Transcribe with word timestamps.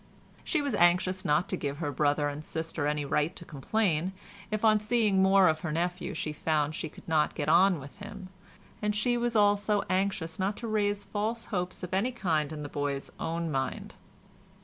She 0.43 0.63
was 0.63 0.73
anxious 0.73 1.23
not 1.23 1.47
to 1.49 1.55
give 1.55 1.77
her 1.77 1.91
brother 1.91 2.27
and 2.27 2.43
sister 2.43 2.87
any 2.87 3.05
right 3.05 3.35
to 3.35 3.45
complain, 3.45 4.13
if 4.49 4.65
on 4.65 4.79
seeing 4.79 5.21
more 5.21 5.47
of 5.47 5.59
her 5.59 5.71
nephew 5.71 6.15
she 6.15 6.33
found 6.33 6.73
she 6.73 6.89
could 6.89 7.07
not 7.07 7.35
get 7.35 7.47
on 7.47 7.79
with 7.79 7.97
him, 7.97 8.29
and 8.81 8.95
she 8.95 9.15
was 9.15 9.35
also 9.35 9.83
anxious 9.91 10.39
not 10.39 10.57
to 10.57 10.67
raise 10.67 11.03
false 11.03 11.45
hopes 11.53 11.83
of 11.83 11.93
any 11.93 12.11
kind 12.11 12.51
in 12.51 12.63
the 12.63 12.67
boy's 12.67 13.11
own 13.19 13.51
mind. 13.51 13.93